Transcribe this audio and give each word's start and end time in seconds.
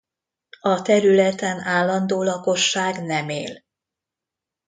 A 0.61 0.81
területen 0.81 1.59
állandó 1.59 2.23
lakosság 2.23 3.03
nem 3.03 3.29
él. 3.29 3.63